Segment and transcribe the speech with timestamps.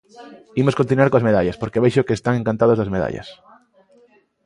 [0.61, 3.27] Imos continuar coas medallas, porque vexo que están encantados das medallas.